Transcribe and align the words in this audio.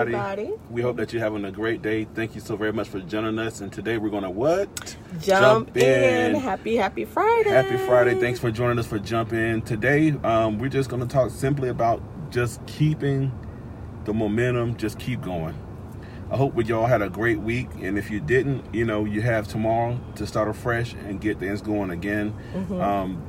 everybody. 0.00 0.42
everybody. 0.42 0.62
We 0.70 0.82
hope 0.82 0.96
that 0.96 1.12
you're 1.12 1.22
having 1.22 1.44
a 1.44 1.52
great 1.52 1.82
day. 1.82 2.06
Thank 2.14 2.34
you 2.34 2.40
so 2.40 2.56
very 2.56 2.72
much 2.72 2.88
for 2.88 3.00
joining 3.00 3.38
us. 3.38 3.60
And 3.60 3.72
today 3.72 3.98
we're 3.98 4.10
going 4.10 4.22
to 4.22 4.30
what? 4.30 4.96
Jump, 5.20 5.76
in. 5.76 6.34
Happy, 6.34 6.76
happy 6.76 7.04
Friday. 7.04 7.50
Happy 7.50 7.76
Friday. 7.76 8.20
Thanks 8.20 8.38
for 8.38 8.50
joining 8.50 8.78
us 8.78 8.86
for 8.86 8.98
Jump 8.98 9.32
In. 9.32 9.62
Today, 9.62 10.10
um, 10.24 10.58
we're 10.58 10.68
just 10.68 10.90
going 10.90 11.02
to 11.02 11.08
talk 11.08 11.30
simply 11.30 11.68
about 11.68 12.02
just 12.30 12.64
keeping 12.66 13.32
the 14.04 14.12
momentum, 14.12 14.76
just 14.76 14.98
keep 14.98 15.20
going. 15.20 15.54
I 16.30 16.36
hope 16.36 16.54
we 16.54 16.64
y'all 16.64 16.86
had 16.86 17.02
a 17.02 17.10
great 17.10 17.40
week. 17.40 17.68
And 17.82 17.98
if 17.98 18.10
you 18.10 18.18
didn't, 18.18 18.74
you 18.74 18.86
know, 18.86 19.04
you 19.04 19.20
have 19.20 19.46
tomorrow 19.46 20.00
to 20.14 20.26
start 20.26 20.48
afresh 20.48 20.94
and 20.94 21.20
get 21.20 21.38
things 21.38 21.60
going 21.60 21.90
again. 21.90 22.34
Um, 22.80 23.22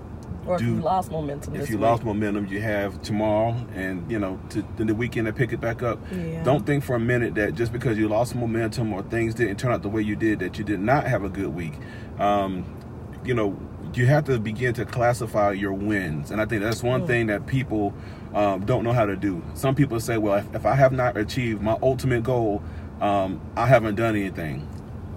Or 0.45 0.55
if 0.55 0.61
do- 0.61 0.65
you 0.75 0.81
lost 0.81 1.11
momentum 1.11 1.55
if 1.55 1.69
you 1.69 1.77
week. 1.77 1.83
lost 1.83 2.03
momentum, 2.03 2.47
you 2.47 2.61
have 2.61 3.01
tomorrow 3.01 3.55
and 3.75 4.09
you 4.11 4.19
know 4.19 4.39
to, 4.49 4.61
to 4.77 4.83
the 4.85 4.95
weekend 4.95 5.27
to 5.27 5.33
pick 5.33 5.53
it 5.53 5.61
back 5.61 5.81
up. 5.83 5.99
Yeah. 6.11 6.43
Don't 6.43 6.65
think 6.65 6.83
for 6.83 6.95
a 6.95 6.99
minute 6.99 7.35
that 7.35 7.55
just 7.55 7.71
because 7.71 7.97
you 7.97 8.07
lost 8.07 8.35
momentum 8.35 8.91
or 8.93 9.03
things 9.03 9.33
didn't 9.33 9.57
turn 9.57 9.71
out 9.71 9.81
the 9.83 9.89
way 9.89 10.01
you 10.01 10.15
did 10.15 10.39
that 10.39 10.57
you 10.57 10.63
did 10.63 10.79
not 10.79 11.05
have 11.07 11.23
a 11.23 11.29
good 11.29 11.53
week. 11.55 11.73
Um, 12.19 12.65
you 13.23 13.33
know, 13.33 13.57
you 13.93 14.05
have 14.07 14.25
to 14.25 14.39
begin 14.39 14.73
to 14.73 14.85
classify 14.85 15.51
your 15.51 15.73
wins, 15.73 16.31
and 16.31 16.41
I 16.41 16.45
think 16.45 16.61
that's 16.61 16.83
one 16.83 17.07
thing 17.07 17.27
that 17.27 17.45
people 17.47 17.93
um, 18.33 18.65
don't 18.65 18.83
know 18.83 18.91
how 18.91 19.05
to 19.05 19.15
do. 19.15 19.41
Some 19.53 19.75
people 19.75 19.99
say, 19.99 20.17
"Well, 20.17 20.35
if, 20.39 20.55
if 20.55 20.65
I 20.65 20.75
have 20.75 20.91
not 20.91 21.15
achieved 21.15 21.61
my 21.61 21.77
ultimate 21.81 22.23
goal, 22.23 22.61
um, 23.01 23.39
I 23.55 23.67
haven't 23.67 23.95
done 23.95 24.15
anything." 24.15 24.67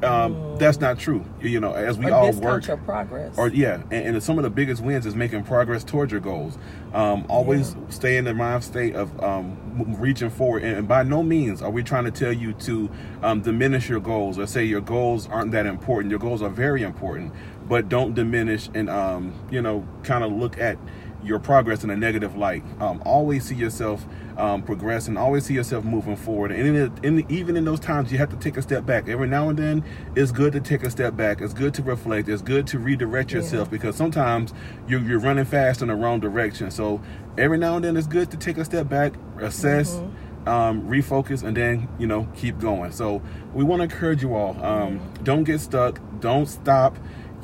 Um, 0.02 0.56
That's 0.58 0.78
not 0.78 0.98
true. 0.98 1.24
You 1.40 1.60
know, 1.60 1.72
as 1.72 1.98
we 1.98 2.06
or 2.06 2.14
all 2.14 2.32
work 2.32 2.66
your 2.66 2.76
progress. 2.76 3.36
or 3.38 3.48
yeah, 3.48 3.82
and, 3.90 4.16
and 4.16 4.22
some 4.22 4.38
of 4.38 4.42
the 4.42 4.50
biggest 4.50 4.82
wins 4.82 5.06
is 5.06 5.14
making 5.14 5.44
progress 5.44 5.84
towards 5.84 6.12
your 6.12 6.20
goals. 6.20 6.58
Um, 6.92 7.24
always 7.28 7.76
stay 7.88 8.16
in 8.16 8.24
the 8.24 8.34
mind 8.34 8.64
state 8.64 8.94
of 8.94 9.22
um, 9.22 9.96
reaching 9.98 10.30
forward, 10.30 10.64
and, 10.64 10.76
and 10.78 10.88
by 10.88 11.02
no 11.02 11.22
means 11.22 11.62
are 11.62 11.70
we 11.70 11.82
trying 11.82 12.04
to 12.04 12.10
tell 12.10 12.32
you 12.32 12.52
to 12.54 12.90
um, 13.22 13.40
diminish 13.40 13.88
your 13.88 14.00
goals 14.00 14.38
or 14.38 14.46
say 14.46 14.64
your 14.64 14.80
goals 14.80 15.28
aren't 15.28 15.52
that 15.52 15.66
important. 15.66 16.10
Your 16.10 16.20
goals 16.20 16.42
are 16.42 16.50
very 16.50 16.82
important, 16.82 17.32
but 17.68 17.88
don't 17.88 18.14
diminish 18.14 18.68
and 18.74 18.90
um, 18.90 19.32
you 19.50 19.62
know 19.62 19.86
kind 20.02 20.24
of 20.24 20.32
look 20.32 20.58
at 20.58 20.78
your 21.26 21.38
progress 21.38 21.84
in 21.84 21.90
a 21.90 21.96
negative 21.96 22.36
light. 22.36 22.62
Um, 22.80 23.02
always 23.04 23.44
see 23.44 23.54
yourself 23.54 24.06
um, 24.36 24.62
progressing. 24.62 25.16
Always 25.16 25.44
see 25.44 25.54
yourself 25.54 25.84
moving 25.84 26.16
forward. 26.16 26.52
And 26.52 26.76
in, 26.76 26.98
in 27.02 27.16
the, 27.16 27.26
even 27.28 27.56
in 27.56 27.64
those 27.64 27.80
times, 27.80 28.12
you 28.12 28.18
have 28.18 28.30
to 28.30 28.36
take 28.36 28.56
a 28.56 28.62
step 28.62 28.86
back. 28.86 29.08
Every 29.08 29.26
now 29.26 29.48
and 29.48 29.58
then, 29.58 29.84
it's 30.14 30.30
good 30.30 30.52
to 30.52 30.60
take 30.60 30.82
a 30.82 30.90
step 30.90 31.16
back. 31.16 31.40
It's 31.40 31.52
good 31.52 31.74
to 31.74 31.82
reflect. 31.82 32.28
It's 32.28 32.42
good 32.42 32.66
to 32.68 32.78
redirect 32.78 33.32
yourself 33.32 33.70
because 33.70 33.96
sometimes 33.96 34.52
you're, 34.86 35.00
you're 35.00 35.18
running 35.18 35.44
fast 35.44 35.82
in 35.82 35.88
the 35.88 35.94
wrong 35.94 36.20
direction. 36.20 36.70
So 36.70 37.00
every 37.36 37.58
now 37.58 37.76
and 37.76 37.84
then, 37.84 37.96
it's 37.96 38.06
good 38.06 38.30
to 38.30 38.36
take 38.36 38.58
a 38.58 38.64
step 38.64 38.88
back, 38.88 39.14
assess. 39.40 40.00
Um, 40.46 40.82
refocus 40.88 41.42
and 41.42 41.56
then 41.56 41.88
you 41.98 42.06
know 42.06 42.28
keep 42.36 42.60
going 42.60 42.92
so 42.92 43.20
we 43.52 43.64
want 43.64 43.80
to 43.80 43.82
encourage 43.92 44.22
you 44.22 44.36
all 44.36 44.56
um, 44.64 45.00
don't 45.24 45.42
get 45.42 45.58
stuck 45.58 46.00
don't 46.20 46.46
stop 46.46 46.96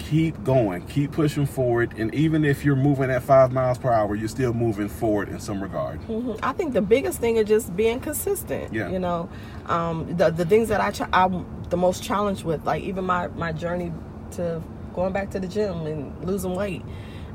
keep 0.09 0.43
going 0.45 0.83
keep 0.87 1.13
pushing 1.13 1.47
forward 1.47 1.93
and 1.97 2.15
even 2.15 2.45
if 2.45 2.65
you're 2.65 2.77
moving 2.77 3.11
at 3.11 3.23
five 3.23 3.53
miles 3.53 3.79
per 3.79 3.91
hour 3.91 4.15
you're 4.15 4.29
still 4.29 4.53
moving 4.53 4.89
forward 4.89 5.29
in 5.29 5.39
some 5.41 5.63
regard 5.63 6.01
Mhm. 6.09 6.39
I 6.43 6.53
think 6.53 6.73
the 6.73 6.83
biggest 6.83 7.19
thing 7.21 7.37
is 7.37 7.47
just 7.49 7.75
being 7.77 8.01
consistent. 8.01 8.73
Yeah. 8.73 8.91
You 8.91 8.99
know, 8.99 9.29
um, 9.67 10.17
the 10.17 10.31
the 10.31 10.45
things 10.45 10.69
that 10.69 10.81
I 10.81 10.91
ch- 10.91 11.09
I'm 11.13 11.47
the 11.71 11.77
most 11.77 12.03
challenged 12.03 12.45
with, 12.45 12.65
like 12.67 12.83
even 12.83 13.05
my 13.05 13.29
my 13.29 13.53
journey 13.53 13.93
to 14.33 14.63
going 14.95 15.13
back 15.13 15.31
to 15.31 15.41
the 15.41 15.47
gym 15.49 15.87
and 15.87 16.13
losing 16.25 16.55
weight. 16.55 16.83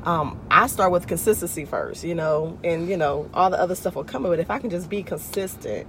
Um, 0.04 0.38
I 0.50 0.66
start 0.68 0.92
with 0.92 1.06
consistency 1.06 1.64
first, 1.64 2.04
you 2.04 2.14
know, 2.14 2.56
and 2.62 2.88
you 2.88 2.96
know 2.96 3.28
all 3.34 3.50
the 3.50 3.60
other 3.60 3.74
stuff 3.74 3.96
will 3.96 4.04
come. 4.04 4.22
But 4.22 4.38
if 4.38 4.50
I 4.50 4.58
can 4.58 4.70
just 4.70 4.88
be 4.88 5.02
consistent, 5.02 5.86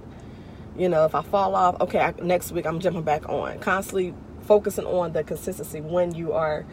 you 0.76 0.88
know, 0.88 1.04
if 1.04 1.14
I 1.14 1.22
fall 1.22 1.54
off, 1.54 1.80
okay, 1.80 2.00
I, 2.00 2.12
next 2.22 2.52
week 2.52 2.66
I'm 2.66 2.80
jumping 2.80 3.02
back 3.02 3.28
on. 3.28 3.58
Constantly 3.60 4.14
focusing 4.50 4.84
on 4.84 5.12
the 5.12 5.22
consistency 5.22 5.80
when 5.80 6.12
you 6.12 6.32
are, 6.32 6.66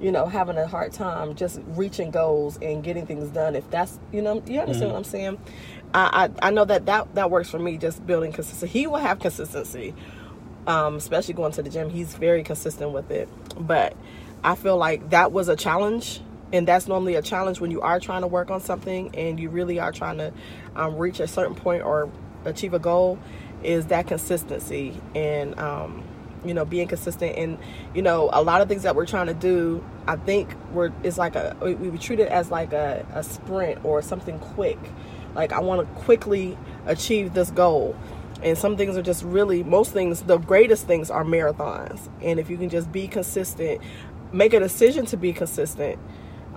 you 0.00 0.12
know, 0.12 0.26
having 0.26 0.56
a 0.56 0.68
hard 0.68 0.92
time 0.92 1.34
just 1.34 1.60
reaching 1.66 2.12
goals 2.12 2.56
and 2.62 2.84
getting 2.84 3.04
things 3.06 3.28
done. 3.30 3.56
If 3.56 3.68
that's, 3.72 3.98
you 4.12 4.22
know, 4.22 4.40
you 4.46 4.60
understand 4.60 4.92
what 4.92 4.98
I'm 4.98 5.02
saying? 5.02 5.38
I, 5.92 6.30
I 6.40 6.46
I 6.46 6.50
know 6.52 6.64
that 6.64 6.86
that 6.86 7.12
that 7.16 7.32
works 7.32 7.50
for 7.50 7.58
me. 7.58 7.76
Just 7.76 8.06
building 8.06 8.30
consistency. 8.30 8.72
He 8.78 8.86
will 8.86 8.98
have 8.98 9.18
consistency, 9.18 9.96
um, 10.68 10.94
especially 10.94 11.34
going 11.34 11.50
to 11.54 11.62
the 11.64 11.70
gym. 11.70 11.90
He's 11.90 12.14
very 12.14 12.44
consistent 12.44 12.92
with 12.92 13.10
it. 13.10 13.28
But 13.58 13.96
I 14.44 14.54
feel 14.54 14.76
like 14.76 15.10
that 15.10 15.32
was 15.32 15.48
a 15.48 15.56
challenge. 15.56 16.20
And 16.52 16.68
that's 16.68 16.86
normally 16.86 17.16
a 17.16 17.22
challenge 17.22 17.58
when 17.58 17.72
you 17.72 17.80
are 17.80 17.98
trying 17.98 18.20
to 18.20 18.28
work 18.28 18.48
on 18.52 18.60
something 18.60 19.12
and 19.16 19.40
you 19.40 19.50
really 19.50 19.80
are 19.80 19.90
trying 19.90 20.18
to 20.18 20.32
um, 20.76 20.96
reach 20.96 21.18
a 21.18 21.26
certain 21.26 21.56
point 21.56 21.82
or 21.82 22.08
achieve 22.44 22.74
a 22.74 22.78
goal 22.78 23.18
is 23.64 23.86
that 23.86 24.06
consistency 24.06 24.94
and 25.16 25.58
um, 25.58 26.04
you 26.44 26.54
know 26.54 26.64
being 26.64 26.88
consistent 26.88 27.36
and 27.36 27.58
you 27.94 28.02
know 28.02 28.30
a 28.32 28.42
lot 28.42 28.60
of 28.60 28.68
things 28.68 28.82
that 28.82 28.94
we're 28.94 29.06
trying 29.06 29.26
to 29.26 29.34
do 29.34 29.84
i 30.06 30.16
think 30.16 30.54
we're 30.72 30.92
it's 31.02 31.18
like 31.18 31.34
a 31.36 31.56
we, 31.62 31.74
we 31.74 31.98
treat 31.98 32.20
it 32.20 32.28
as 32.28 32.50
like 32.50 32.72
a, 32.72 33.06
a 33.14 33.22
sprint 33.22 33.84
or 33.84 34.02
something 34.02 34.38
quick. 34.38 34.78
Like 35.34 35.52
i 35.52 35.60
want 35.60 35.80
to 35.80 36.02
quickly 36.02 36.56
achieve 36.86 37.34
this 37.34 37.50
goal. 37.50 37.96
And 38.42 38.58
some 38.58 38.76
things 38.76 38.96
are 38.98 39.02
just 39.02 39.22
really 39.22 39.62
most 39.62 39.92
things 39.92 40.22
the 40.22 40.38
greatest 40.38 40.86
things 40.86 41.10
are 41.10 41.24
marathons. 41.24 42.08
And 42.20 42.38
if 42.38 42.50
you 42.50 42.56
can 42.56 42.68
just 42.68 42.92
be 42.92 43.08
consistent 43.08 43.80
make 44.32 44.52
a 44.52 44.60
decision 44.60 45.06
to 45.06 45.16
be 45.16 45.32
consistent 45.32 45.98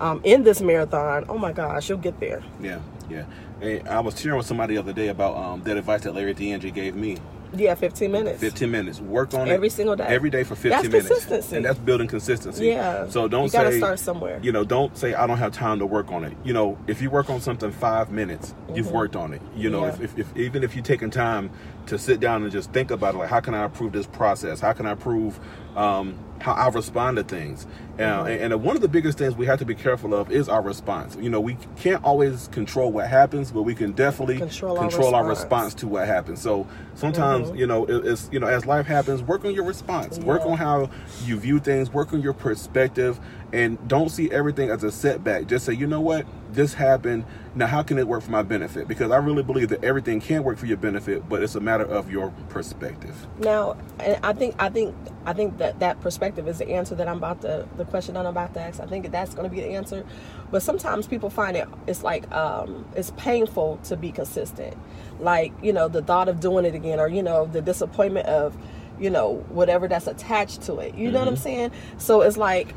um, 0.00 0.20
in 0.24 0.42
this 0.42 0.60
marathon 0.60 1.24
oh 1.28 1.38
my 1.38 1.52
gosh 1.52 1.88
you'll 1.88 1.98
get 1.98 2.20
there. 2.20 2.42
Yeah 2.60 2.80
yeah. 3.08 3.24
Hey, 3.60 3.80
i 3.82 4.00
was 4.00 4.20
sharing 4.20 4.36
with 4.38 4.46
somebody 4.46 4.74
the 4.74 4.80
other 4.80 4.92
day 4.92 5.08
about 5.08 5.36
um, 5.36 5.62
that 5.62 5.76
advice 5.76 6.02
that 6.02 6.14
larry 6.14 6.34
DeAndre 6.34 6.72
gave 6.72 6.94
me 6.94 7.16
yeah 7.56 7.74
15 7.74 8.12
minutes 8.12 8.40
15 8.40 8.70
minutes 8.70 9.00
work 9.00 9.32
on 9.34 9.48
it 9.48 9.52
Every 9.52 9.70
single 9.70 9.96
day. 9.96 10.04
every 10.06 10.28
day 10.30 10.44
for 10.44 10.54
15 10.54 10.70
That's 10.70 10.88
minutes 10.88 11.08
consistency. 11.08 11.56
and 11.56 11.64
that's 11.64 11.78
building 11.78 12.06
consistency 12.08 12.66
Yeah. 12.66 13.08
so 13.08 13.26
don't 13.28 13.44
You 13.44 13.50
gotta 13.50 13.76
start 13.78 13.98
somewhere. 13.98 14.38
you 14.42 14.52
know 14.52 14.64
don't 14.64 14.96
say 14.96 15.14
i 15.14 15.26
don't 15.26 15.38
have 15.38 15.52
time 15.52 15.78
to 15.78 15.86
work 15.86 16.12
on 16.12 16.24
it 16.24 16.34
you 16.44 16.52
know 16.52 16.76
if 16.86 17.00
you 17.00 17.08
work 17.10 17.30
on 17.30 17.40
something 17.40 17.70
five 17.72 18.10
minutes 18.10 18.54
you've 18.74 18.90
worked 18.92 19.16
on 19.16 19.32
it 19.32 19.40
you 19.56 19.70
know 19.70 19.78
Mm-hmm. 19.82 20.02
Yeah. 20.02 20.04
if, 20.04 20.18
if, 20.18 20.30
if 20.30 20.36
even 20.36 20.62
if 20.62 20.74
you're 20.74 20.84
taking 20.84 21.10
time 21.10 21.50
to 21.86 21.98
sit 21.98 22.20
down 22.20 22.42
and 22.42 22.52
just 22.52 22.72
think 22.72 22.90
about 22.90 23.14
it 23.14 23.18
like 23.18 23.30
how 23.30 23.40
can 23.40 23.54
i 23.54 23.64
improve 23.64 23.92
this 23.92 24.06
process 24.06 24.60
how 24.60 24.72
can 24.74 24.84
i 24.86 24.92
improve 24.92 25.38
um, 25.76 26.18
how 26.40 26.52
I 26.52 26.68
respond 26.68 27.16
to 27.18 27.22
things. 27.24 27.66
Uh, 27.66 27.98
Mm-hmm. 27.98 28.28
and, 28.28 28.52
and 28.52 28.62
one 28.62 28.76
of 28.76 28.82
the 28.82 28.86
biggest 28.88 29.18
things 29.18 29.34
we 29.34 29.44
have 29.46 29.58
to 29.58 29.64
be 29.64 29.74
careful 29.74 30.14
of 30.14 30.30
is 30.30 30.48
our 30.48 30.62
response. 30.62 31.16
You 31.20 31.30
know, 31.30 31.40
we 31.40 31.56
can't 31.76 32.02
always 32.04 32.46
control 32.48 32.92
what 32.92 33.08
happens, 33.08 33.50
but 33.50 33.62
we 33.62 33.74
can 33.74 33.90
definitely 33.90 34.38
Control 34.38 34.78
our 34.78 34.84
our 34.84 34.88
response. 34.88 35.28
response 35.28 35.74
to 35.74 35.88
what 35.88 36.06
happens. 36.06 36.40
So 36.40 36.68
sometimes, 36.94 37.50
you 37.58 37.66
know, 37.66 37.86
it, 37.86 38.06
it's 38.06 38.28
you 38.30 38.38
know, 38.38 38.46
as 38.46 38.64
life 38.66 38.86
happens, 38.86 39.20
work 39.22 39.44
on 39.44 39.52
your 39.52 39.64
response. 39.64 40.20
Work 40.20 40.42
on 40.46 40.56
how 40.56 40.90
you 41.24 41.40
view 41.40 41.58
things. 41.58 41.92
Work 41.92 42.12
on 42.12 42.20
your 42.22 42.34
perspective, 42.34 43.18
and 43.52 43.88
don't 43.88 44.10
see 44.10 44.30
everything 44.30 44.70
as 44.70 44.84
a 44.84 44.92
setback. 44.92 45.46
Just 45.46 45.64
say, 45.64 45.72
you 45.72 45.86
know 45.86 46.00
what, 46.00 46.26
this 46.52 46.74
happened. 46.74 47.24
Now, 47.54 47.66
how 47.66 47.82
can 47.82 47.98
it 47.98 48.06
work 48.06 48.22
for 48.22 48.30
my 48.30 48.42
benefit? 48.42 48.86
Because 48.88 49.10
I 49.10 49.16
really 49.16 49.42
believe 49.42 49.70
that 49.70 49.82
everything 49.82 50.20
can 50.20 50.44
work 50.44 50.58
for 50.58 50.66
your 50.66 50.76
benefit, 50.76 51.28
but 51.28 51.42
it's 51.42 51.54
a 51.54 51.60
matter 51.60 51.84
of 51.84 52.10
your 52.10 52.30
perspective. 52.50 53.26
Now, 53.38 53.76
and 54.00 54.18
I 54.24 54.32
think 54.32 54.54
I 54.58 54.68
think 54.68 54.94
I 55.24 55.32
think 55.32 55.58
that 55.58 55.80
that 55.80 56.00
perspective 56.00 56.46
is 56.46 56.58
the 56.58 56.68
answer 56.70 56.94
that 56.94 57.08
I'm 57.08 57.16
about 57.16 57.40
to 57.42 57.66
the 57.76 57.84
question 57.84 58.14
that 58.14 58.20
I'm 58.20 58.26
about 58.26 58.54
to 58.54 58.60
ask. 58.60 58.80
I 58.80 58.86
think 58.86 59.10
that's 59.10 59.34
going 59.34 59.48
to 59.48 59.54
be 59.54 59.60
the 59.60 59.68
answer. 59.68 60.04
But 60.50 60.62
sometimes 60.62 61.06
people 61.06 61.30
find 61.30 61.56
it 61.56 61.68
it's 61.86 62.02
like 62.02 62.30
um, 62.32 62.86
it's 62.94 63.12
painful 63.16 63.78
to 63.84 63.96
be 63.96 64.12
consistent. 64.12 64.76
Like 65.20 65.52
you 65.62 65.72
know 65.72 65.88
the 65.88 66.02
thought 66.02 66.28
of 66.28 66.40
doing 66.40 66.64
it 66.64 66.74
again, 66.74 67.00
or 67.00 67.08
you 67.08 67.22
know 67.22 67.46
the 67.46 67.62
disappointment 67.62 68.26
of 68.26 68.56
you 69.00 69.10
know 69.10 69.44
whatever 69.48 69.88
that's 69.88 70.06
attached 70.06 70.62
to 70.62 70.78
it. 70.78 70.94
You 70.94 71.10
know 71.10 71.20
what 71.20 71.28
I'm 71.28 71.36
saying? 71.36 71.72
So 71.98 72.20
it's 72.20 72.36
like 72.36 72.74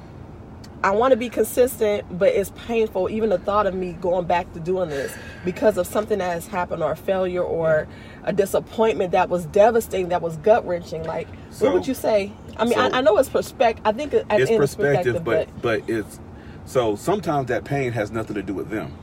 I 0.83 0.91
want 0.91 1.11
to 1.11 1.17
be 1.17 1.29
consistent, 1.29 2.17
but 2.17 2.29
it's 2.29 2.51
painful. 2.65 3.09
Even 3.09 3.29
the 3.29 3.37
thought 3.37 3.67
of 3.67 3.75
me 3.75 3.93
going 3.93 4.25
back 4.25 4.51
to 4.53 4.59
doing 4.59 4.89
this 4.89 5.15
because 5.45 5.77
of 5.77 5.85
something 5.85 6.17
that 6.19 6.31
has 6.33 6.47
happened, 6.47 6.81
or 6.81 6.91
a 6.91 6.95
failure, 6.95 7.43
or 7.43 7.87
a 8.23 8.33
disappointment 8.33 9.11
that 9.11 9.29
was 9.29 9.45
devastating, 9.47 10.09
that 10.09 10.21
was 10.23 10.37
gut 10.37 10.65
wrenching. 10.65 11.03
Like, 11.03 11.27
So- 11.51 11.65
what 11.65 11.73
would 11.75 11.87
you 11.87 11.93
say? 11.93 12.31
I 12.57 12.63
mean, 12.65 12.73
so- 12.73 12.81
I, 12.81 12.97
I 12.97 13.01
know 13.01 13.17
it's 13.17 13.29
perspective. 13.29 13.85
I 13.85 13.91
think 13.91 14.13
it's 14.13 14.25
perspective, 14.29 14.57
perspective, 14.57 15.23
but 15.23 15.61
but 15.61 15.89
it's 15.89 16.19
so 16.65 16.95
sometimes 16.95 17.47
that 17.47 17.63
pain 17.63 17.91
has 17.91 18.11
nothing 18.11 18.35
to 18.35 18.43
do 18.43 18.53
with 18.53 18.69
them. 18.69 18.93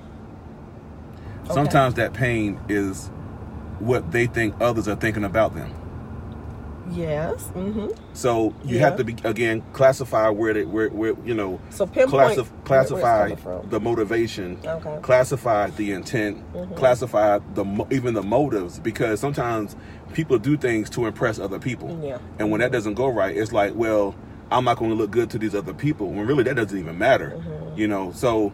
Sometimes 1.50 1.94
that 1.94 2.12
pain 2.12 2.60
is 2.68 3.06
what 3.78 4.10
they 4.10 4.26
think 4.26 4.54
others 4.60 4.86
are 4.88 4.96
thinking 4.96 5.24
about 5.24 5.54
them. 5.54 5.72
Yes, 6.92 7.42
hmm 7.48 7.86
So 8.12 8.54
you 8.64 8.76
Yeah. 8.76 8.82
have 8.84 8.96
to 8.96 9.04
be 9.04 9.16
again 9.24 9.62
classify 9.72 10.28
where 10.28 10.54
they 10.54 10.64
where 10.64 10.88
where 10.90 11.14
you 11.24 11.34
know 11.34 11.60
So 11.70 11.86
pinpoint 11.86 12.10
classif- 12.36 12.38
it's 12.40 12.50
classify 12.64 13.34
the 13.70 13.80
motivation, 13.80 14.58
Okay. 14.64 14.88
Mm-hmm. 14.88 15.00
classify 15.02 15.70
the 15.70 15.92
intent, 15.92 16.42
classify 16.76 17.38
the 17.54 17.64
even 17.90 18.14
the 18.14 18.22
motives 18.22 18.78
because 18.80 19.20
sometimes 19.20 19.76
people 20.14 20.38
do 20.38 20.56
things 20.56 20.88
to 20.90 21.06
impress 21.06 21.38
other 21.38 21.58
people. 21.58 21.98
Yeah. 22.02 22.18
And 22.38 22.50
when 22.50 22.60
that 22.60 22.72
doesn't 22.72 22.94
go 22.94 23.08
right, 23.08 23.36
it's 23.36 23.52
like, 23.52 23.74
well, 23.74 24.14
I'm 24.50 24.64
not 24.64 24.78
going 24.78 24.90
to 24.90 24.96
look 24.96 25.10
good 25.10 25.28
to 25.30 25.38
these 25.38 25.54
other 25.54 25.74
people 25.74 26.08
when 26.10 26.26
really 26.26 26.42
that 26.44 26.56
doesn't 26.56 26.78
even 26.78 26.96
matter. 26.98 27.30
Mm-hmm. 27.36 27.78
You 27.78 27.88
know, 27.88 28.12
so 28.12 28.52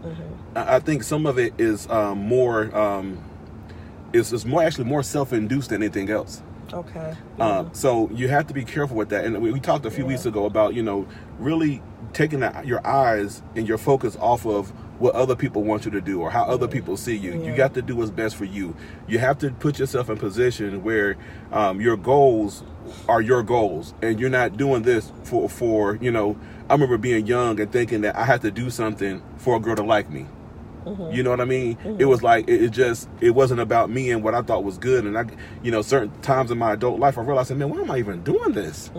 I 0.56 0.76
I 0.76 0.78
think 0.80 1.02
some 1.04 1.26
of 1.26 1.38
it 1.38 1.54
is 1.58 1.88
um, 1.90 2.18
more 2.18 2.74
um, 2.76 3.18
is 4.12 4.32
is 4.32 4.44
more 4.44 4.62
actually 4.62 4.84
more 4.84 5.02
self-induced 5.02 5.70
than 5.70 5.82
anything 5.82 6.10
else. 6.10 6.42
Okay. 6.74 7.14
Um, 7.38 7.70
so 7.72 8.10
you 8.12 8.28
have 8.28 8.46
to 8.48 8.54
be 8.54 8.64
careful 8.64 8.96
with 8.96 9.08
that. 9.10 9.24
And 9.24 9.40
we, 9.40 9.52
we 9.52 9.60
talked 9.60 9.86
a 9.86 9.90
few 9.90 10.04
Yeah. 10.04 10.08
weeks 10.08 10.26
ago 10.26 10.44
about 10.44 10.74
you 10.74 10.82
know 10.82 11.06
really 11.38 11.82
taking 12.12 12.40
that, 12.40 12.66
your 12.66 12.84
eyes 12.86 13.42
and 13.56 13.66
your 13.66 13.78
focus 13.78 14.16
off 14.20 14.46
of 14.46 14.70
what 15.00 15.14
other 15.14 15.34
people 15.34 15.62
want 15.64 15.84
you 15.84 15.90
to 15.90 16.00
do 16.00 16.20
or 16.20 16.30
how 16.30 16.44
other 16.44 16.68
people 16.68 16.96
see 16.96 17.16
you. 17.16 17.32
You 17.44 17.56
got 17.56 17.74
to 17.74 17.82
do 17.82 17.96
what's 17.96 18.10
best 18.12 18.36
for 18.36 18.44
you. 18.44 18.76
You 19.08 19.18
have 19.18 19.38
to 19.38 19.50
put 19.50 19.78
yourself 19.78 20.08
in 20.08 20.16
position 20.18 20.84
where 20.84 21.16
um, 21.52 21.80
your 21.80 21.96
goals 21.96 22.62
are 23.08 23.20
your 23.20 23.42
goals, 23.42 23.94
and 24.02 24.20
you're 24.20 24.30
not 24.30 24.56
doing 24.56 24.82
this 24.82 25.10
for 25.24 25.48
for 25.48 25.96
you 25.96 26.10
know. 26.10 26.36
I 26.68 26.74
remember 26.74 26.96
being 26.96 27.26
young 27.26 27.60
and 27.60 27.70
thinking 27.70 28.00
that 28.02 28.16
I 28.16 28.24
had 28.24 28.40
to 28.42 28.50
do 28.50 28.70
something 28.70 29.22
for 29.36 29.56
a 29.56 29.60
girl 29.60 29.76
to 29.76 29.82
like 29.82 30.08
me. 30.10 30.26
You 30.86 31.22
know 31.22 31.30
what 31.30 31.40
I 31.40 31.44
mean? 31.44 31.78
It 31.98 32.04
was 32.06 32.22
like 32.22 32.48
it, 32.48 32.62
it 32.64 32.70
just 32.70 33.08
it 33.20 33.30
wasn't 33.30 33.60
about 33.60 33.90
me 33.90 34.10
and 34.10 34.22
what 34.22 34.34
I 34.34 34.42
thought 34.42 34.64
was 34.64 34.78
good. 34.78 35.04
And 35.06 35.16
I, 35.16 35.24
you 35.62 35.70
know, 35.70 35.82
certain 35.82 36.10
times 36.20 36.50
in 36.50 36.58
my 36.58 36.72
adult 36.72 36.98
life, 37.00 37.16
I 37.18 37.22
realized, 37.22 37.54
man, 37.56 37.70
why 37.70 37.80
am 37.80 37.90
I 37.90 37.98
even 37.98 38.22
doing 38.22 38.52
this? 38.52 38.90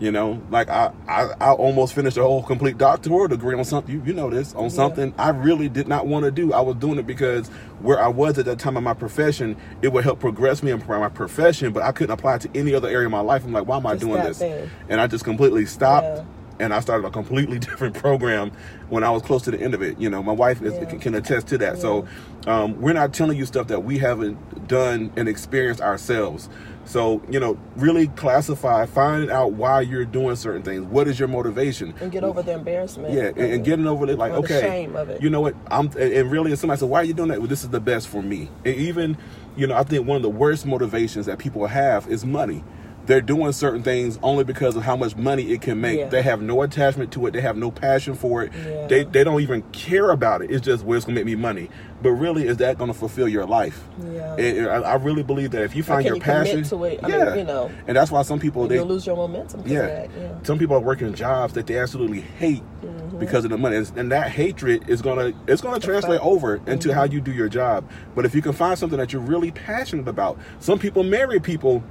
You 0.00 0.12
know, 0.12 0.40
like 0.50 0.68
I, 0.68 0.92
I, 1.08 1.30
I 1.40 1.50
almost 1.52 1.92
finished 1.92 2.16
a 2.18 2.22
whole 2.22 2.44
complete 2.44 2.78
doctoral 2.78 3.26
degree 3.26 3.56
on 3.58 3.64
something. 3.64 3.92
You, 3.92 4.00
you 4.06 4.12
know 4.12 4.30
this 4.30 4.54
on 4.54 4.70
something 4.70 5.12
I 5.18 5.30
really 5.30 5.68
did 5.68 5.88
not 5.88 6.06
want 6.06 6.24
to 6.24 6.30
do. 6.30 6.52
I 6.52 6.60
was 6.60 6.76
doing 6.76 6.98
it 7.00 7.06
because 7.06 7.48
where 7.80 7.98
I 8.00 8.06
was 8.06 8.38
at 8.38 8.44
that 8.44 8.60
time 8.60 8.76
in 8.76 8.84
my 8.84 8.94
profession, 8.94 9.56
it 9.82 9.88
would 9.88 10.04
help 10.04 10.20
progress 10.20 10.62
me 10.62 10.70
in 10.70 10.80
my 10.86 11.08
profession, 11.08 11.72
but 11.72 11.82
I 11.82 11.90
couldn't 11.90 12.12
apply 12.12 12.36
it 12.36 12.42
to 12.42 12.50
any 12.54 12.74
other 12.74 12.88
area 12.88 13.06
of 13.06 13.10
my 13.10 13.20
life. 13.20 13.44
I'm 13.44 13.52
like, 13.52 13.66
why 13.66 13.78
am 13.78 13.86
I 13.86 13.94
Just 13.94 14.04
doing 14.04 14.22
this? 14.22 14.38
thing. 14.38 14.70
And 14.88 15.00
I 15.00 15.08
just 15.08 15.24
completely 15.24 15.66
stopped 15.66 16.18
Yeah. 16.18 16.24
And 16.60 16.74
I 16.74 16.80
started 16.80 17.06
a 17.06 17.10
completely 17.10 17.58
different 17.68 17.94
program 17.94 18.52
when 18.88 19.04
I 19.04 19.10
was 19.10 19.22
close 19.22 19.42
to 19.42 19.50
the 19.50 19.60
end 19.60 19.74
of 19.74 19.82
it. 19.82 19.98
You 19.98 20.10
know, 20.10 20.22
my 20.22 20.32
wife 20.32 20.62
is, 20.62 20.74
Yeah. 20.74 20.84
can, 20.98 21.14
attest 21.14 21.46
to 21.48 21.58
that. 21.58 21.78
So 21.78 22.06
um, 22.46 22.80
we're 22.80 22.92
not 22.94 23.12
telling 23.12 23.36
you 23.38 23.46
stuff 23.46 23.68
that 23.68 23.80
we 23.84 23.98
haven't 23.98 24.66
done 24.68 25.12
and 25.16 25.28
experienced 25.28 25.80
ourselves. 25.80 26.48
So 26.84 27.20
you 27.28 27.38
know, 27.38 27.58
really 27.76 28.08
classify, 28.08 28.86
find 28.86 29.30
out 29.30 29.52
why 29.52 29.82
you're 29.82 30.06
doing 30.06 30.36
certain 30.36 30.62
things. 30.62 30.86
What 30.86 31.06
is 31.06 31.18
your 31.18 31.28
motivation? 31.28 31.92
And 32.00 32.10
get 32.10 32.24
over 32.24 32.42
the 32.42 32.54
embarrassment. 32.54 33.12
Yeah, 33.12 33.24
and, 33.28 33.38
and 33.38 33.64
getting 33.64 33.86
over 33.86 34.08
it, 34.08 34.16
like 34.16 34.32
Or 34.32 34.36
the 34.36 34.54
okay, 34.56 34.60
shame 34.62 34.96
of 34.96 35.10
it. 35.10 35.20
you 35.20 35.28
know 35.28 35.42
what? 35.42 35.54
I'm 35.70 35.86
and- 35.88 35.96
and 35.98 36.30
really, 36.30 36.52
if 36.52 36.60
somebody 36.60 36.80
said, 36.80 36.88
"Why 36.88 37.00
are 37.00 37.04
you 37.04 37.12
doing 37.12 37.28
that?" 37.28 37.40
Well, 37.40 37.46
this 37.48 37.62
is 37.62 37.68
the 37.68 37.80
best 37.80 38.08
for 38.08 38.22
me. 38.22 38.48
And 38.64 38.74
even, 38.74 39.18
you 39.54 39.66
know, 39.66 39.76
I 39.76 39.82
think 39.82 40.06
one 40.06 40.16
of 40.16 40.22
the 40.22 40.30
worst 40.30 40.64
motivations 40.64 41.26
that 41.26 41.38
people 41.38 41.66
have 41.66 42.08
is 42.08 42.24
money. 42.24 42.64
They're 43.08 43.20
doing 43.22 43.52
certain 43.52 43.82
things 43.82 44.18
only 44.22 44.44
because 44.44 44.76
of 44.76 44.82
how 44.82 44.94
much 44.94 45.16
money 45.16 45.50
it 45.50 45.62
can 45.62 45.80
make. 45.80 45.98
Yeah. 45.98 46.08
They 46.08 46.20
have 46.22 46.42
no 46.42 46.60
attachment 46.62 47.10
to 47.14 47.26
it. 47.26 47.32
They 47.32 47.40
have 47.40 47.56
no 47.56 47.70
passion 47.70 48.14
for 48.14 48.42
it. 48.44 48.52
Yeah. 48.54 48.86
They 48.86 49.04
they 49.04 49.24
don't 49.24 49.40
even 49.40 49.62
care 49.72 50.10
about 50.10 50.42
it. 50.42 50.50
It's 50.50 50.64
just 50.64 50.84
well, 50.84 50.96
it's 50.96 51.06
gonna 51.06 51.14
make 51.16 51.24
me 51.24 51.34
money. 51.34 51.70
But 52.02 52.10
really, 52.10 52.46
is 52.46 52.58
that 52.58 52.76
gonna 52.78 52.92
fulfill 52.94 53.26
your 53.26 53.46
life? 53.46 53.82
Yeah. 54.12 54.36
And 54.36 54.68
I 54.68 54.74
I 54.82 54.94
really 54.96 55.22
believe 55.22 55.50
that 55.52 55.62
if 55.64 55.74
you 55.74 55.82
find 55.82 56.04
your 56.04 56.16
you 56.16 56.20
passion 56.20 56.62
to 56.64 56.84
it? 56.84 57.00
I 57.02 57.08
mean, 57.08 57.18
yeah, 57.18 57.34
you 57.34 57.44
know. 57.44 57.70
and 57.88 57.96
that's 57.96 58.10
why 58.10 58.20
some 58.22 58.38
people 58.38 58.68
they 58.68 58.78
lose 58.80 59.06
your 59.06 59.16
momentum. 59.16 59.62
yeah. 59.66 59.80
That. 59.86 60.10
yeah. 60.16 60.32
Some 60.42 60.58
people 60.58 60.76
are 60.76 60.80
working 60.80 61.12
jobs 61.14 61.54
that 61.54 61.66
they 61.66 61.78
absolutely 61.78 62.20
hate 62.20 62.62
Mm-hmm. 62.78 63.18
because 63.18 63.44
of 63.44 63.50
the 63.50 63.58
money, 63.58 63.74
and, 63.76 63.90
and 63.98 64.12
that 64.12 64.30
hatred 64.30 64.88
is 64.88 65.02
gonna 65.02 65.32
it's 65.48 65.60
gonna 65.60 65.80
translate 65.80 66.20
over 66.20 66.56
into 66.66 66.88
Mm-hmm. 66.90 66.96
how 66.96 67.04
you 67.04 67.20
do 67.20 67.32
your 67.32 67.48
job. 67.48 67.90
But 68.14 68.24
if 68.26 68.34
you 68.36 68.42
can 68.42 68.52
find 68.52 68.78
something 68.78 68.98
that 68.98 69.12
you're 69.12 69.22
really 69.22 69.50
passionate 69.50 70.06
about, 70.06 70.38
some 70.60 70.78
people 70.78 71.02
marry 71.02 71.40
people. 71.40 71.82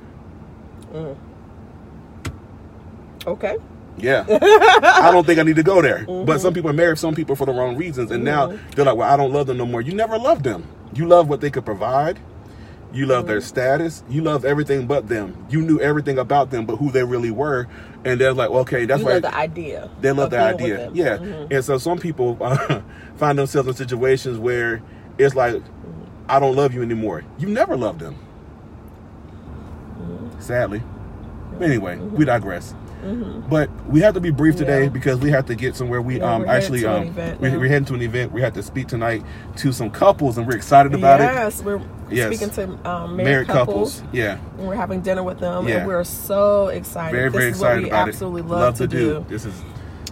Okay. 3.26 3.58
Yeah, 4.00 4.26
I 4.30 5.10
don't 5.12 5.26
think 5.26 5.40
I 5.40 5.44
need 5.44 5.56
to 5.56 5.64
go 5.64 5.82
there. 5.82 6.06
Mm-hmm. 6.06 6.26
But 6.26 6.40
some 6.40 6.54
people 6.54 6.72
marry 6.72 6.96
some 6.96 7.16
people 7.16 7.36
for 7.36 7.46
the 7.48 7.52
wrong 7.52 7.76
reasons, 7.76 8.12
and 8.12 8.24
now 8.24 8.56
they're 8.76 8.86
like, 8.86 8.96
"Well, 8.96 9.12
I 9.12 9.18
don't 9.18 9.34
love 9.34 9.48
them 9.48 9.58
no 9.58 9.66
more." 9.66 9.82
You 9.82 9.94
never 9.94 10.20
loved 10.20 10.44
them. 10.44 10.68
You 10.94 11.08
love 11.08 11.28
what 11.30 11.42
they 11.42 11.50
could 11.50 11.66
provide. 11.66 12.20
You 12.94 13.08
love 13.08 13.26
their 13.28 13.40
Mm-hmm. 13.40 13.48
status. 13.48 14.04
You 14.08 14.22
love 14.22 14.46
everything 14.46 14.86
but 14.86 15.08
them. 15.08 15.36
You 15.50 15.62
knew 15.62 15.80
everything 15.80 16.20
about 16.20 16.52
them, 16.52 16.66
but 16.68 16.76
who 16.78 16.92
they 16.92 17.04
really 17.04 17.32
were. 17.32 17.68
And 18.06 18.22
they're 18.22 18.34
like, 18.34 18.50
okay, 18.50 18.86
that's 18.86 19.00
you 19.00 19.06
why 19.08 19.14
love 19.14 19.24
the 19.24 19.36
idea. 19.36 19.90
They 20.00 20.12
love 20.12 20.30
the 20.30 20.40
idea. 20.40 20.90
Yeah. 20.94 21.18
Mhm. 21.18 21.52
And 21.52 21.66
so 21.66 21.78
some 21.80 21.98
people 21.98 22.38
uh, 22.40 22.82
find 23.18 23.38
themselves 23.38 23.68
in 23.68 23.74
situations 23.74 24.38
where 24.38 24.82
it's 25.18 25.36
like, 25.36 25.62
I 26.30 26.40
don't 26.40 26.56
love 26.56 26.74
you 26.74 26.82
anymore. 26.84 27.24
You 27.40 27.50
never 27.50 27.76
loved 27.76 28.00
them. 28.00 28.16
Mm-hmm. 30.38 30.42
Sadly. 30.46 30.84
Anyway, 31.62 31.98
we 31.98 32.26
digress. 32.26 32.74
But 33.50 33.70
we 33.88 34.02
have 34.02 34.16
to 34.16 34.20
be 34.20 34.32
brief 34.32 34.58
today 34.58 34.84
Yeah. 34.84 34.90
because 34.90 35.20
we 35.20 35.30
have 35.32 35.46
to 35.46 35.56
get 35.56 35.76
somewhere. 35.78 36.02
We 36.02 36.18
Yeah, 36.18 36.34
um 36.36 36.42
we're 36.42 36.48
actually 36.48 36.86
um 36.86 37.16
we, 37.40 37.56
we're 37.56 37.70
heading 37.70 37.86
to 37.86 37.94
an 37.94 38.02
event. 38.02 38.34
We 38.34 38.42
have 38.42 38.54
to 38.54 38.64
speak 38.64 38.88
tonight 38.88 39.24
to 39.58 39.72
some 39.72 39.90
couples, 39.92 40.38
and 40.38 40.46
we're 40.46 40.58
excited 40.58 40.94
about 40.94 41.22
it. 41.22 41.24
yes, 41.24 41.64
we're 41.64 41.80
Yes. 42.10 42.28
speaking 42.36 42.50
to 42.56 42.64
um, 42.90 43.16
married, 43.16 43.30
Married 43.32 43.48
couples. 43.48 43.96
couples, 44.00 44.14
yeah, 44.14 44.40
And 44.58 44.68
we're 44.68 44.76
having 44.76 45.02
dinner 45.02 45.24
with 45.24 45.40
them, 45.40 45.68
Yeah. 45.68 45.78
and 45.80 45.88
we're 45.88 46.04
so 46.06 46.68
excited. 46.70 47.16
very 47.16 47.30
this 47.30 47.38
very 47.40 47.52
is 47.52 47.60
what 47.60 47.66
excited 47.68 47.84
we 47.84 47.90
about 47.90 48.08
absolutely 48.10 48.42
it. 48.42 48.48
love, 48.48 48.76
to, 48.76 48.88
do. 48.88 49.26
This 49.30 49.46
is 49.46 49.54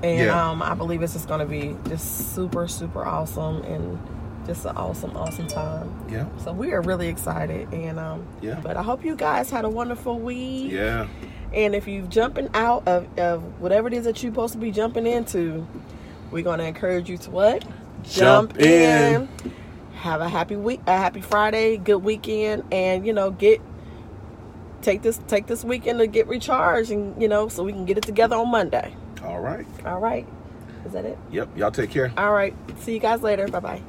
And 0.03 0.19
Yeah. 0.27 0.49
um, 0.51 0.61
I 0.61 0.73
believe 0.73 1.01
it's 1.01 1.13
just 1.13 1.27
going 1.27 1.39
to 1.39 1.45
be 1.45 1.75
just 1.89 2.33
super, 2.35 2.67
super 2.67 3.05
awesome 3.05 3.61
and 3.63 3.97
just 4.45 4.65
an 4.65 4.75
awesome, 4.77 5.15
awesome 5.17 5.47
time. 5.47 5.91
yeah, 6.09 6.25
So 6.43 6.51
we 6.53 6.71
are 6.71 6.81
really 6.81 7.07
excited. 7.07 7.71
And 7.73 7.99
um, 7.99 8.25
Yeah. 8.41 8.59
but 8.61 8.77
I 8.77 8.83
hope 8.83 9.03
you 9.03 9.15
guys 9.15 9.49
had 9.49 9.65
a 9.65 9.69
wonderful 9.69 10.19
week. 10.19 10.71
yeah. 10.71 11.07
And 11.53 11.73
if 11.73 11.87
you're 11.87 12.05
jumping 12.07 12.49
out 12.53 12.85
of, 12.87 13.07
of 13.17 13.41
whatever 13.61 13.87
it 13.87 13.93
is 13.93 14.03
that 14.05 14.21
you're 14.21 14.31
supposed 14.31 14.53
to 14.53 14.59
be 14.59 14.71
jumping 14.71 15.07
into, 15.07 15.65
we're 16.29 16.43
going 16.43 16.59
to 16.59 16.65
encourage 16.65 17.09
you 17.09 17.17
to 17.19 17.31
what? 17.31 17.63
Jump 18.03 18.59
in. 18.59 19.29
Have 19.95 20.21
a 20.21 20.27
happy 20.29 20.55
week, 20.57 20.81
a 20.85 20.91
happy 20.97 21.21
Friday, 21.21 21.77
good 21.77 22.03
weekend, 22.03 22.63
and 22.71 23.07
you 23.07 23.13
know, 23.13 23.31
get 23.31 23.59
take 24.81 25.01
this 25.01 25.19
take 25.27 25.47
this 25.47 25.63
weekend 25.63 25.97
to 25.99 26.05
get 26.05 26.27
recharged, 26.27 26.91
and 26.91 27.19
you 27.19 27.27
know, 27.27 27.47
so 27.47 27.63
we 27.63 27.71
can 27.71 27.85
get 27.85 27.97
it 27.97 28.03
together 28.03 28.35
on 28.35 28.51
Monday. 28.51 28.93
All 29.23 29.39
right. 29.39 29.65
All 29.83 29.99
right, 29.99 30.27
is 30.85 30.91
that 30.91 31.05
it? 31.05 31.17
Yep. 31.31 31.57
Y'all 31.57 31.71
take 31.71 31.89
care. 31.89 32.13
All 32.17 32.33
right, 32.33 32.53
see 32.81 32.93
you 32.93 32.99
guys 32.99 33.23
later. 33.23 33.47
Bye 33.47 33.59
bye. 33.61 33.81